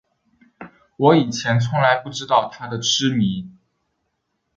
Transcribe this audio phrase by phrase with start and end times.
[0.97, 3.51] 我以前从来不知道她的痴迷。